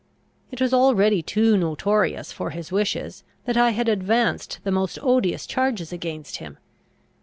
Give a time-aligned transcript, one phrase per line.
[0.51, 5.45] It was already too notorious for his wishes, that I had advanced the most odious
[5.45, 6.57] charges against him.